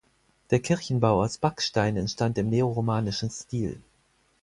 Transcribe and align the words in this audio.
Der 0.49 0.59
Kirchenbau 0.59 1.21
aus 1.21 1.37
Backstein 1.37 1.95
entstand 1.95 2.35
im 2.39 2.49
neoromanischen 2.49 3.29
Stil. 3.29 3.79